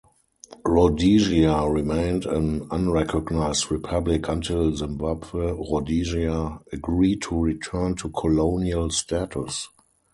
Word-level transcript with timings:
Rhodesia 0.65 1.69
remained 1.71 2.25
an 2.25 2.65
unrecognised 2.71 3.69
republic 3.69 4.27
until 4.29 4.75
Zimbabwe 4.75 5.51
Rhodesia 5.51 6.59
agreed 6.73 7.21
to 7.21 7.37
return 7.39 7.93
to 7.97 8.09
colonial 8.09 8.89
status. 8.89 9.67